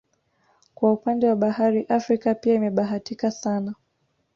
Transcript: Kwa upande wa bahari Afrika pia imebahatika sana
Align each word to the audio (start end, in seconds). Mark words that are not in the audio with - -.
Kwa 0.75 0.93
upande 0.93 1.27
wa 1.29 1.35
bahari 1.35 1.83
Afrika 1.89 2.35
pia 2.35 2.53
imebahatika 2.55 3.31
sana 3.31 3.75